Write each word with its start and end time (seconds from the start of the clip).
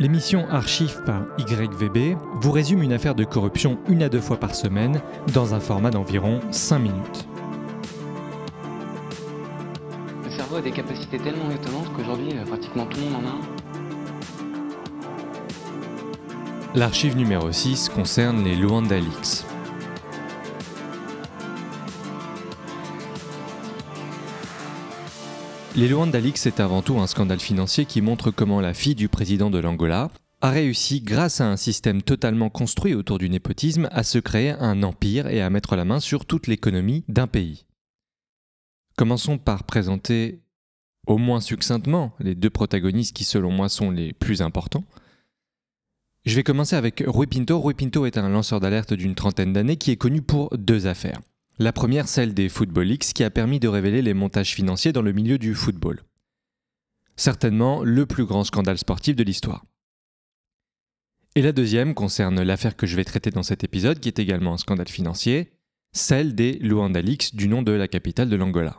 L'émission 0.00 0.48
Archive 0.50 1.02
par 1.06 1.22
YVB 1.38 2.16
vous 2.40 2.50
résume 2.50 2.82
une 2.82 2.92
affaire 2.92 3.14
de 3.14 3.22
corruption 3.22 3.78
une 3.88 4.02
à 4.02 4.08
deux 4.08 4.20
fois 4.20 4.38
par 4.38 4.56
semaine 4.56 5.00
dans 5.32 5.54
un 5.54 5.60
format 5.60 5.92
d'environ 5.92 6.40
5 6.50 6.80
minutes. 6.80 7.28
Le 10.24 10.30
cerveau 10.30 10.56
a 10.56 10.62
des 10.62 10.72
capacités 10.72 11.18
tellement 11.18 11.48
étonnantes 11.48 11.92
qu'aujourd'hui, 11.94 12.30
euh, 12.36 12.44
pratiquement 12.44 12.86
tout 12.86 12.98
le 12.98 13.04
monde 13.04 13.24
en 13.24 13.28
a 13.28 13.30
un. 13.30 13.40
L'archive 16.74 17.16
numéro 17.16 17.52
6 17.52 17.88
concerne 17.90 18.42
les 18.42 18.56
Luanda 18.56 18.98
Leaks. 18.98 19.44
Les 25.76 25.88
Luanda 25.88 26.20
Leaks 26.20 26.46
est 26.46 26.60
avant 26.60 26.82
tout 26.82 27.00
un 27.00 27.08
scandale 27.08 27.40
financier 27.40 27.84
qui 27.84 28.00
montre 28.00 28.30
comment 28.30 28.60
la 28.60 28.74
fille 28.74 28.94
du 28.94 29.08
président 29.08 29.50
de 29.50 29.58
l'Angola 29.58 30.08
a 30.40 30.50
réussi, 30.50 31.00
grâce 31.00 31.40
à 31.40 31.50
un 31.50 31.56
système 31.56 32.00
totalement 32.00 32.48
construit 32.48 32.94
autour 32.94 33.18
du 33.18 33.28
népotisme, 33.28 33.88
à 33.90 34.04
se 34.04 34.18
créer 34.18 34.50
un 34.50 34.84
empire 34.84 35.26
et 35.26 35.42
à 35.42 35.50
mettre 35.50 35.74
la 35.74 35.84
main 35.84 35.98
sur 35.98 36.26
toute 36.26 36.46
l'économie 36.46 37.02
d'un 37.08 37.26
pays. 37.26 37.66
Commençons 38.96 39.36
par 39.36 39.64
présenter 39.64 40.42
au 41.08 41.18
moins 41.18 41.40
succinctement 41.40 42.14
les 42.20 42.36
deux 42.36 42.50
protagonistes 42.50 43.16
qui 43.16 43.24
selon 43.24 43.50
moi 43.50 43.68
sont 43.68 43.90
les 43.90 44.12
plus 44.12 44.42
importants. 44.42 44.84
Je 46.24 46.36
vais 46.36 46.44
commencer 46.44 46.76
avec 46.76 47.02
Rui 47.04 47.26
Pinto. 47.26 47.58
Rui 47.58 47.74
Pinto 47.74 48.06
est 48.06 48.16
un 48.16 48.28
lanceur 48.28 48.60
d'alerte 48.60 48.94
d'une 48.94 49.16
trentaine 49.16 49.52
d'années 49.52 49.76
qui 49.76 49.90
est 49.90 49.96
connu 49.96 50.22
pour 50.22 50.56
deux 50.56 50.86
affaires. 50.86 51.20
La 51.60 51.72
première, 51.72 52.08
celle 52.08 52.34
des 52.34 52.48
Football 52.48 52.86
Leaks, 52.86 53.12
qui 53.14 53.22
a 53.22 53.30
permis 53.30 53.60
de 53.60 53.68
révéler 53.68 54.02
les 54.02 54.14
montages 54.14 54.54
financiers 54.54 54.92
dans 54.92 55.02
le 55.02 55.12
milieu 55.12 55.38
du 55.38 55.54
football. 55.54 56.02
Certainement 57.14 57.84
le 57.84 58.06
plus 58.06 58.24
grand 58.24 58.42
scandale 58.42 58.76
sportif 58.76 59.14
de 59.14 59.22
l'histoire. 59.22 59.64
Et 61.36 61.42
la 61.42 61.52
deuxième 61.52 61.94
concerne 61.94 62.42
l'affaire 62.42 62.76
que 62.76 62.88
je 62.88 62.96
vais 62.96 63.04
traiter 63.04 63.30
dans 63.30 63.44
cet 63.44 63.62
épisode, 63.62 64.00
qui 64.00 64.08
est 64.08 64.18
également 64.18 64.54
un 64.54 64.58
scandale 64.58 64.88
financier, 64.88 65.52
celle 65.92 66.34
des 66.34 66.54
Luanda 66.54 67.00
Leaks, 67.00 67.36
du 67.36 67.46
nom 67.46 67.62
de 67.62 67.70
la 67.70 67.86
capitale 67.86 68.28
de 68.28 68.36
l'Angola. 68.36 68.76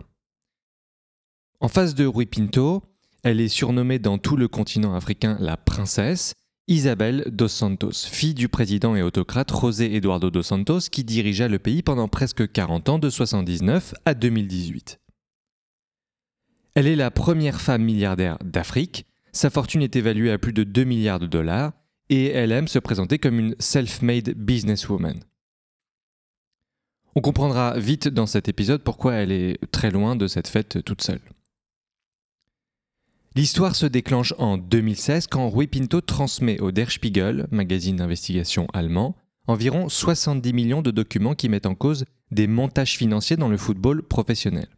En 1.61 1.69
face 1.69 1.95
de 1.95 2.05
Rui 2.05 2.25
Pinto, 2.25 2.83
elle 3.23 3.39
est 3.39 3.47
surnommée 3.47 3.99
dans 3.99 4.17
tout 4.17 4.35
le 4.35 4.49
continent 4.49 4.95
africain 4.95 5.37
la 5.39 5.55
princesse, 5.55 6.33
Isabelle 6.67 7.25
dos 7.27 7.47
Santos, 7.47 7.91
fille 8.09 8.33
du 8.33 8.49
président 8.49 8.95
et 8.95 9.03
autocrate 9.03 9.51
José 9.51 9.95
Eduardo 9.95 10.31
dos 10.31 10.41
Santos 10.41 10.79
qui 10.91 11.03
dirigea 11.03 11.47
le 11.47 11.59
pays 11.59 11.83
pendant 11.83 12.07
presque 12.07 12.51
40 12.51 12.89
ans 12.89 12.97
de 12.97 13.05
1979 13.05 13.93
à 14.05 14.15
2018. 14.15 14.99
Elle 16.73 16.87
est 16.87 16.95
la 16.95 17.11
première 17.11 17.61
femme 17.61 17.83
milliardaire 17.83 18.39
d'Afrique, 18.43 19.05
sa 19.31 19.51
fortune 19.51 19.83
est 19.83 19.95
évaluée 19.95 20.31
à 20.31 20.39
plus 20.39 20.53
de 20.53 20.63
2 20.63 20.85
milliards 20.85 21.19
de 21.19 21.27
dollars 21.27 21.73
et 22.09 22.31
elle 22.31 22.51
aime 22.51 22.67
se 22.67 22.79
présenter 22.79 23.19
comme 23.19 23.37
une 23.37 23.55
self-made 23.59 24.31
businesswoman. 24.31 25.19
On 27.13 27.21
comprendra 27.21 27.77
vite 27.77 28.07
dans 28.07 28.25
cet 28.25 28.49
épisode 28.49 28.81
pourquoi 28.81 29.13
elle 29.13 29.31
est 29.31 29.59
très 29.69 29.91
loin 29.91 30.15
de 30.15 30.25
cette 30.25 30.47
fête 30.47 30.83
toute 30.83 31.03
seule. 31.03 31.21
L'histoire 33.37 33.75
se 33.75 33.85
déclenche 33.85 34.33
en 34.37 34.57
2016 34.57 35.27
quand 35.27 35.49
Rui 35.49 35.67
Pinto 35.67 35.99
transmet 35.99 36.61
au 36.61 36.71
Der 36.71 36.89
Spiegel, 36.89 37.47
magazine 37.51 37.97
d'investigation 37.97 38.67
allemand, 38.73 39.17
environ 39.47 39.89
70 39.89 40.53
millions 40.53 40.81
de 40.81 40.89
documents 40.89 41.35
qui 41.35 41.49
mettent 41.49 41.65
en 41.65 41.75
cause 41.75 42.05
des 42.31 42.47
montages 42.47 42.95
financiers 42.95 43.35
dans 43.35 43.49
le 43.49 43.57
football 43.57 44.03
professionnel. 44.03 44.69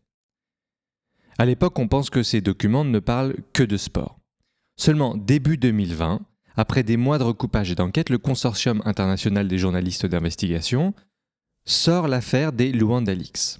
À 1.38 1.46
l'époque, 1.46 1.78
on 1.78 1.88
pense 1.88 2.10
que 2.10 2.24
ces 2.24 2.42
documents 2.42 2.84
ne 2.84 2.98
parlent 2.98 3.36
que 3.54 3.62
de 3.62 3.78
sport. 3.78 4.18
Seulement 4.76 5.16
début 5.16 5.58
2020, 5.58 6.22
après 6.56 6.82
des 6.82 6.98
mois 6.98 7.20
de 7.20 7.24
recoupage 7.24 7.70
et 7.70 7.76
d'enquête, 7.76 8.10
le 8.10 8.18
Consortium 8.18 8.82
international 8.86 9.48
des 9.48 9.60
journalistes 9.60 10.08
d'investigation 10.08 10.96
sort 11.66 12.08
l'affaire 12.08 12.54
des 12.54 12.72
Luanda 12.72 13.14
Leaks. 13.14 13.60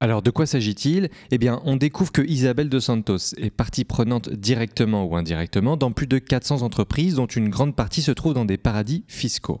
Alors 0.00 0.22
de 0.22 0.30
quoi 0.30 0.46
s'agit-il? 0.46 1.08
Eh 1.32 1.38
bien, 1.38 1.60
on 1.64 1.76
découvre 1.76 2.12
que 2.12 2.22
Isabelle 2.22 2.68
de 2.68 2.78
Santos 2.78 3.34
est 3.36 3.50
partie 3.50 3.84
prenante 3.84 4.28
directement 4.30 5.04
ou 5.04 5.16
indirectement 5.16 5.76
dans 5.76 5.90
plus 5.90 6.06
de 6.06 6.18
400 6.18 6.62
entreprises 6.62 7.16
dont 7.16 7.26
une 7.26 7.48
grande 7.48 7.74
partie 7.74 8.02
se 8.02 8.12
trouve 8.12 8.34
dans 8.34 8.44
des 8.44 8.58
paradis 8.58 9.04
fiscaux. 9.08 9.60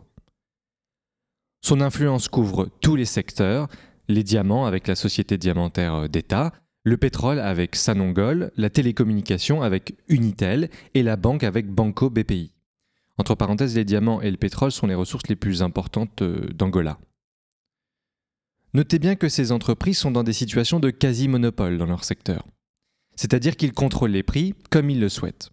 Son 1.60 1.80
influence 1.80 2.28
couvre 2.28 2.68
tous 2.80 2.94
les 2.94 3.04
secteurs, 3.04 3.66
les 4.06 4.22
diamants 4.22 4.64
avec 4.64 4.86
la 4.86 4.94
société 4.94 5.38
diamantaire 5.38 6.08
d'État, 6.08 6.52
le 6.84 6.96
pétrole 6.96 7.40
avec 7.40 7.74
Sanongol, 7.74 8.52
la 8.56 8.70
télécommunication 8.70 9.62
avec 9.62 9.96
Unitel 10.08 10.70
et 10.94 11.02
la 11.02 11.16
banque 11.16 11.42
avec 11.42 11.68
Banco 11.68 12.10
BPI. 12.10 12.52
Entre 13.18 13.34
parenthèses, 13.34 13.74
les 13.74 13.84
diamants 13.84 14.20
et 14.20 14.30
le 14.30 14.36
pétrole 14.36 14.70
sont 14.70 14.86
les 14.86 14.94
ressources 14.94 15.28
les 15.28 15.36
plus 15.36 15.62
importantes 15.62 16.22
euh, 16.22 16.46
d'Angola. 16.54 16.98
Notez 18.74 18.98
bien 18.98 19.16
que 19.16 19.28
ces 19.28 19.52
entreprises 19.52 19.98
sont 19.98 20.10
dans 20.10 20.24
des 20.24 20.32
situations 20.32 20.80
de 20.80 20.90
quasi-monopole 20.90 21.78
dans 21.78 21.86
leur 21.86 22.04
secteur. 22.04 22.46
C'est-à-dire 23.16 23.56
qu'ils 23.56 23.72
contrôlent 23.72 24.10
les 24.10 24.22
prix 24.22 24.54
comme 24.70 24.90
ils 24.90 25.00
le 25.00 25.08
souhaitent. 25.08 25.50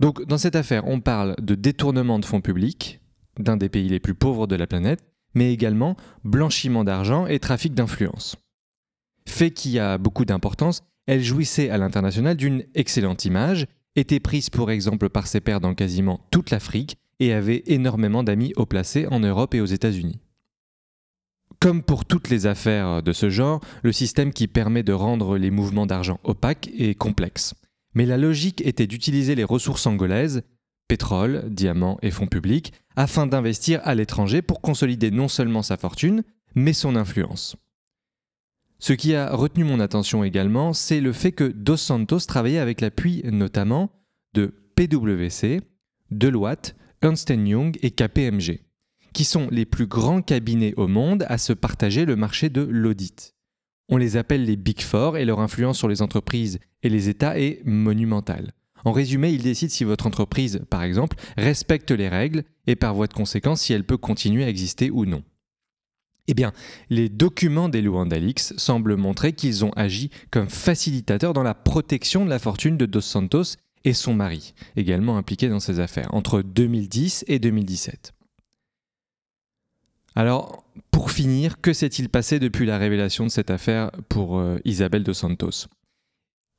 Donc 0.00 0.24
dans 0.26 0.38
cette 0.38 0.56
affaire, 0.56 0.86
on 0.86 1.00
parle 1.00 1.34
de 1.40 1.54
détournement 1.54 2.18
de 2.18 2.24
fonds 2.24 2.40
publics, 2.40 3.00
d'un 3.38 3.56
des 3.56 3.68
pays 3.68 3.88
les 3.88 4.00
plus 4.00 4.14
pauvres 4.14 4.46
de 4.46 4.56
la 4.56 4.66
planète, 4.66 5.04
mais 5.34 5.52
également 5.52 5.96
blanchiment 6.24 6.84
d'argent 6.84 7.26
et 7.26 7.38
trafic 7.38 7.74
d'influence. 7.74 8.36
Fait 9.26 9.50
qui 9.50 9.78
a 9.78 9.98
beaucoup 9.98 10.24
d'importance, 10.24 10.82
elle 11.06 11.22
jouissait 11.22 11.70
à 11.70 11.78
l'international 11.78 12.36
d'une 12.36 12.64
excellente 12.74 13.24
image, 13.24 13.66
était 13.96 14.20
prise 14.20 14.50
pour 14.50 14.70
exemple 14.70 15.08
par 15.08 15.26
ses 15.26 15.40
pairs 15.40 15.60
dans 15.60 15.74
quasiment 15.74 16.20
toute 16.30 16.50
l'Afrique 16.50 16.96
et 17.20 17.32
avait 17.32 17.62
énormément 17.66 18.22
d'amis 18.22 18.52
haut 18.56 18.66
placés 18.66 19.06
en 19.06 19.20
Europe 19.20 19.54
et 19.54 19.60
aux 19.60 19.66
États-Unis. 19.66 20.20
Comme 21.64 21.82
pour 21.82 22.04
toutes 22.04 22.28
les 22.28 22.44
affaires 22.44 23.02
de 23.02 23.14
ce 23.14 23.30
genre, 23.30 23.58
le 23.82 23.90
système 23.90 24.34
qui 24.34 24.48
permet 24.48 24.82
de 24.82 24.92
rendre 24.92 25.38
les 25.38 25.50
mouvements 25.50 25.86
d'argent 25.86 26.20
opaques 26.22 26.68
est 26.78 26.94
complexe. 26.94 27.54
Mais 27.94 28.04
la 28.04 28.18
logique 28.18 28.60
était 28.66 28.86
d'utiliser 28.86 29.34
les 29.34 29.44
ressources 29.44 29.86
angolaises, 29.86 30.42
pétrole, 30.88 31.44
diamants 31.48 31.96
et 32.02 32.10
fonds 32.10 32.26
publics, 32.26 32.74
afin 32.96 33.26
d'investir 33.26 33.80
à 33.84 33.94
l'étranger 33.94 34.42
pour 34.42 34.60
consolider 34.60 35.10
non 35.10 35.26
seulement 35.26 35.62
sa 35.62 35.78
fortune, 35.78 36.22
mais 36.54 36.74
son 36.74 36.96
influence. 36.96 37.56
Ce 38.78 38.92
qui 38.92 39.14
a 39.14 39.34
retenu 39.34 39.64
mon 39.64 39.80
attention 39.80 40.22
également, 40.22 40.74
c'est 40.74 41.00
le 41.00 41.14
fait 41.14 41.32
que 41.32 41.44
Dos 41.44 41.78
Santos 41.78 42.26
travaillait 42.28 42.58
avec 42.58 42.82
l'appui 42.82 43.22
notamment 43.24 43.90
de 44.34 44.52
PwC, 44.76 45.62
Deloitte, 46.10 46.76
Ernst 47.00 47.30
Young 47.30 47.78
et 47.80 47.90
KPMG 47.90 48.60
qui 49.14 49.24
sont 49.24 49.48
les 49.50 49.64
plus 49.64 49.86
grands 49.86 50.20
cabinets 50.20 50.74
au 50.76 50.86
monde 50.86 51.24
à 51.28 51.38
se 51.38 51.54
partager 51.54 52.04
le 52.04 52.16
marché 52.16 52.50
de 52.50 52.60
l'audit. 52.60 53.34
On 53.88 53.96
les 53.96 54.16
appelle 54.16 54.44
les 54.44 54.56
Big 54.56 54.82
Four 54.82 55.16
et 55.16 55.24
leur 55.24 55.40
influence 55.40 55.78
sur 55.78 55.88
les 55.88 56.02
entreprises 56.02 56.58
et 56.82 56.88
les 56.88 57.08
États 57.08 57.38
est 57.38 57.62
monumentale. 57.64 58.52
En 58.84 58.92
résumé, 58.92 59.30
ils 59.30 59.42
décident 59.42 59.72
si 59.72 59.84
votre 59.84 60.06
entreprise, 60.06 60.60
par 60.68 60.82
exemple, 60.82 61.16
respecte 61.36 61.90
les 61.90 62.08
règles 62.08 62.44
et 62.66 62.76
par 62.76 62.94
voie 62.94 63.06
de 63.06 63.14
conséquence 63.14 63.62
si 63.62 63.72
elle 63.72 63.84
peut 63.84 63.96
continuer 63.96 64.44
à 64.44 64.48
exister 64.48 64.90
ou 64.90 65.06
non. 65.06 65.22
Eh 66.26 66.34
bien, 66.34 66.52
les 66.90 67.08
documents 67.08 67.68
des 67.68 67.82
Luanda 67.82 68.18
Leaks 68.18 68.54
semblent 68.56 68.96
montrer 68.96 69.32
qu'ils 69.32 69.64
ont 69.64 69.72
agi 69.72 70.10
comme 70.30 70.48
facilitateurs 70.48 71.34
dans 71.34 71.42
la 71.42 71.54
protection 71.54 72.24
de 72.24 72.30
la 72.30 72.38
fortune 72.38 72.76
de 72.76 72.86
Dos 72.86 73.02
Santos 73.02 73.56
et 73.84 73.92
son 73.92 74.14
mari, 74.14 74.54
également 74.76 75.18
impliqué 75.18 75.48
dans 75.48 75.60
ces 75.60 75.80
affaires, 75.80 76.12
entre 76.14 76.40
2010 76.40 77.24
et 77.28 77.38
2017. 77.38 78.14
Alors, 80.14 80.64
pour 80.90 81.10
finir, 81.10 81.60
que 81.60 81.72
s'est-il 81.72 82.08
passé 82.08 82.38
depuis 82.38 82.66
la 82.66 82.78
révélation 82.78 83.24
de 83.24 83.30
cette 83.30 83.50
affaire 83.50 83.90
pour 84.08 84.38
euh, 84.38 84.58
Isabelle 84.64 85.02
de 85.02 85.12
Santos? 85.12 85.66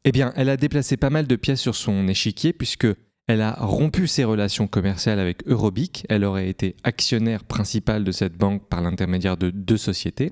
Eh 0.04 0.12
bien, 0.12 0.34
elle 0.36 0.50
a 0.50 0.58
déplacé 0.58 0.98
pas 0.98 1.10
mal 1.10 1.26
de 1.26 1.36
pièces 1.36 1.62
sur 1.62 1.76
son 1.76 2.08
échiquier 2.08 2.54
puisque 2.54 2.88
elle 3.28 3.42
a 3.42 3.54
rompu 3.54 4.08
ses 4.08 4.24
relations 4.24 4.68
commerciales 4.68 5.20
avec 5.20 5.48
Eurobic. 5.48 6.06
Elle 6.10 6.26
aurait 6.26 6.50
été 6.50 6.76
actionnaire 6.84 7.44
principale 7.44 8.04
de 8.04 8.12
cette 8.12 8.38
banque 8.38 8.68
par 8.70 8.82
l'intermédiaire 8.82 9.38
de 9.38 9.50
deux 9.50 9.78
sociétés. 9.78 10.32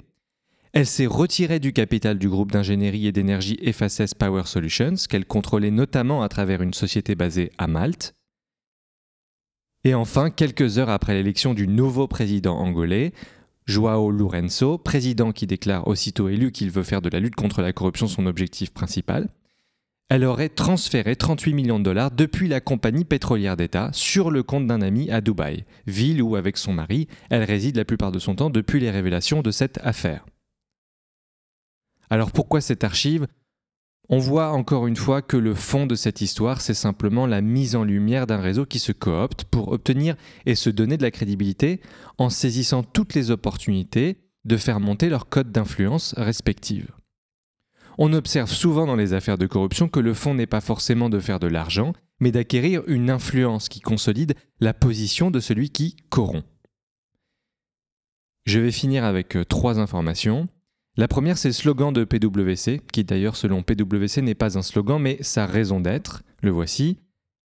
Elle 0.73 0.85
s'est 0.85 1.07
retirée 1.07 1.59
du 1.59 1.71
capital 1.71 2.17
du 2.17 2.29
groupe 2.29 2.51
d'ingénierie 2.51 3.07
et 3.07 3.11
d'énergie 3.11 3.59
FSS 3.71 4.15
Power 4.15 4.43
Solutions, 4.45 4.95
qu'elle 5.09 5.25
contrôlait 5.25 5.71
notamment 5.71 6.23
à 6.23 6.29
travers 6.29 6.61
une 6.61 6.73
société 6.73 7.15
basée 7.15 7.51
à 7.57 7.67
Malte. 7.67 8.15
Et 9.85 9.93
enfin, 9.93 10.29
quelques 10.29 10.77
heures 10.77 10.89
après 10.89 11.13
l'élection 11.13 11.53
du 11.53 11.67
nouveau 11.67 12.07
président 12.07 12.57
angolais, 12.57 13.11
Joao 13.65 14.11
Lourenço, 14.11 14.77
président 14.77 15.31
qui 15.31 15.45
déclare 15.45 15.87
aussitôt 15.87 16.29
élu 16.29 16.51
qu'il 16.51 16.71
veut 16.71 16.83
faire 16.83 17.01
de 17.01 17.09
la 17.09 17.19
lutte 17.19 17.35
contre 17.35 17.61
la 17.61 17.73
corruption 17.73 18.07
son 18.07 18.25
objectif 18.25 18.71
principal, 18.71 19.29
elle 20.09 20.25
aurait 20.25 20.49
transféré 20.49 21.15
38 21.15 21.53
millions 21.53 21.79
de 21.79 21.85
dollars 21.85 22.11
depuis 22.11 22.47
la 22.47 22.61
compagnie 22.61 23.05
pétrolière 23.05 23.57
d'État 23.57 23.89
sur 23.93 24.31
le 24.31 24.43
compte 24.43 24.67
d'un 24.67 24.81
ami 24.81 25.09
à 25.09 25.21
Dubaï, 25.21 25.65
ville 25.87 26.21
où, 26.21 26.35
avec 26.35 26.57
son 26.57 26.73
mari, 26.73 27.07
elle 27.29 27.43
réside 27.43 27.77
la 27.77 27.85
plupart 27.85 28.11
de 28.11 28.19
son 28.19 28.35
temps 28.35 28.49
depuis 28.49 28.79
les 28.79 28.91
révélations 28.91 29.41
de 29.41 29.51
cette 29.51 29.79
affaire. 29.83 30.25
Alors 32.09 32.31
pourquoi 32.31 32.61
cette 32.61 32.83
archive? 32.83 33.27
On 34.09 34.17
voit 34.17 34.51
encore 34.51 34.85
une 34.87 34.97
fois 34.97 35.21
que 35.21 35.37
le 35.37 35.55
fond 35.55 35.85
de 35.85 35.95
cette 35.95 36.21
histoire, 36.21 36.59
c'est 36.59 36.73
simplement 36.73 37.25
la 37.25 37.41
mise 37.41 37.75
en 37.75 37.83
lumière 37.83 38.27
d'un 38.27 38.41
réseau 38.41 38.65
qui 38.65 38.79
se 38.79 38.91
coopte 38.91 39.45
pour 39.45 39.71
obtenir 39.71 40.15
et 40.45 40.55
se 40.55 40.69
donner 40.69 40.97
de 40.97 41.03
la 41.03 41.11
crédibilité 41.11 41.79
en 42.17 42.29
saisissant 42.29 42.83
toutes 42.83 43.13
les 43.13 43.31
opportunités 43.31 44.17
de 44.43 44.57
faire 44.57 44.81
monter 44.81 45.07
leurs 45.07 45.29
codes 45.29 45.51
d'influence 45.51 46.13
respectives. 46.17 46.91
On 47.97 48.11
observe 48.11 48.51
souvent 48.51 48.85
dans 48.85 48.95
les 48.95 49.13
affaires 49.13 49.37
de 49.37 49.45
corruption 49.45 49.87
que 49.87 49.99
le 49.99 50.13
fond 50.13 50.33
n'est 50.33 50.47
pas 50.47 50.61
forcément 50.61 51.09
de 51.09 51.19
faire 51.19 51.39
de 51.39 51.47
l'argent, 51.47 51.93
mais 52.19 52.31
d'acquérir 52.31 52.83
une 52.87 53.09
influence 53.09 53.69
qui 53.69 53.79
consolide 53.79 54.33
la 54.59 54.73
position 54.73 55.31
de 55.31 55.39
celui 55.39 55.69
qui 55.69 55.95
corrompt. 56.09 56.45
Je 58.45 58.59
vais 58.59 58.71
finir 58.71 59.05
avec 59.05 59.37
euh, 59.37 59.45
trois 59.45 59.79
informations. 59.79 60.49
La 60.95 61.07
première, 61.07 61.39
c'est 61.39 61.49
le 61.49 61.53
slogan 61.53 61.91
de 61.91 62.03
PwC, 62.03 62.81
qui 62.91 63.03
d'ailleurs 63.03 63.35
selon 63.35 63.63
PwC 63.63 64.21
n'est 64.21 64.35
pas 64.35 64.59
un 64.59 64.61
slogan, 64.61 65.01
mais 65.01 65.17
sa 65.21 65.47
raison 65.47 65.79
d'être, 65.79 66.21
le 66.41 66.51
voici, 66.51 66.99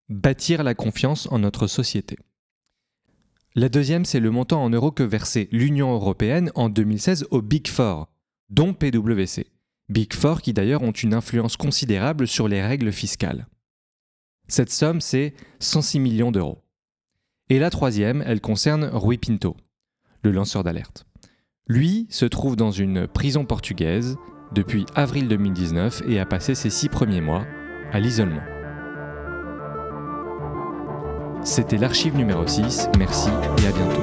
bâtir 0.09 0.63
la 0.63 0.75
confiance 0.75 1.29
en 1.31 1.39
notre 1.39 1.67
société. 1.67 2.17
La 3.55 3.69
deuxième, 3.69 4.03
c'est 4.03 4.19
le 4.19 4.31
montant 4.31 4.63
en 4.63 4.69
euros 4.69 4.91
que 4.91 5.01
versait 5.01 5.47
l'Union 5.51 5.94
européenne 5.94 6.51
en 6.55 6.67
2016 6.67 7.27
au 7.31 7.41
Big 7.41 7.67
Four, 7.67 8.09
dont 8.49 8.73
PwC. 8.73 9.47
Big 9.88 10.13
Four 10.13 10.41
qui 10.41 10.51
d'ailleurs 10.51 10.83
ont 10.83 10.91
une 10.91 11.13
influence 11.13 11.55
considérable 11.55 12.27
sur 12.27 12.49
les 12.49 12.61
règles 12.61 12.91
fiscales. 12.91 13.47
Cette 14.49 14.71
somme, 14.71 14.99
c'est 14.99 15.33
106 15.59 15.99
millions 15.99 16.31
d'euros. 16.31 16.63
Et 17.49 17.59
la 17.59 17.69
troisième, 17.69 18.21
elle 18.27 18.41
concerne 18.41 18.89
Rui 18.91 19.17
Pinto, 19.17 19.55
le 20.21 20.31
lanceur 20.31 20.65
d'alerte. 20.65 21.06
Lui 21.69 22.08
se 22.10 22.24
trouve 22.25 22.56
dans 22.56 22.72
une 22.72 23.08
prison 23.08 23.44
portugaise 23.44 24.16
depuis 24.54 24.86
avril 24.96 25.28
2019 25.28 26.04
et 26.08 26.18
a 26.18 26.25
passé 26.25 26.56
ses 26.56 26.69
six 26.69 26.88
premiers 26.88 27.19
mois 27.19 27.44
à 27.92 28.00
l'isolement. 28.00 28.42
C'était 31.44 31.75
l'archive 31.78 32.16
numéro 32.16 32.48
6, 32.48 32.88
merci 32.98 33.30
et 33.62 33.68
à 33.68 33.72
bientôt. 33.74 34.02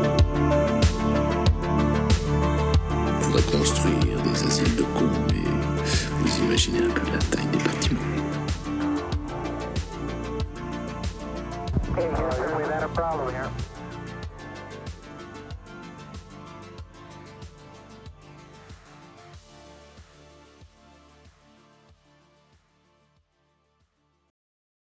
On 3.26 3.58
construire 3.58 4.22
des 4.22 4.44
asiles 4.44 4.76
de 4.76 4.82
cons, 4.82 5.10
mais 5.30 5.48
vous 6.20 6.44
imaginez 6.44 6.84
un 6.84 6.90
peu 6.90 7.10
la 7.10 7.18
taille 7.18 7.46
des 7.46 7.64
bâtiments. 7.64 8.00
Okay, 11.92 12.08
we've 12.58 12.68
had 12.68 12.82
a 12.82 12.88
problem 12.88 13.34
here. 13.34 13.48